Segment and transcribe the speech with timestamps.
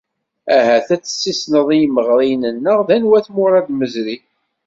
[0.57, 4.17] Ahat ad tessissneḍ i yimeɣriyen-nneɣ d anwa-t Murad Mezri?